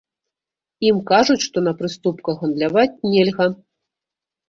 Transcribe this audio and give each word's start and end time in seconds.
Ім 0.91 0.97
кажуць, 1.11 1.45
што 1.47 1.57
на 1.67 1.75
прыступках 1.83 2.43
гандляваць 2.47 2.91
нельга. 3.15 3.53